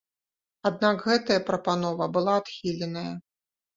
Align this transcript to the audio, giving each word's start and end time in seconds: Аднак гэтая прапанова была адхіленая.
Аднак 0.69 1.03
гэтая 1.11 1.39
прапанова 1.49 2.09
была 2.17 2.33
адхіленая. 2.45 3.13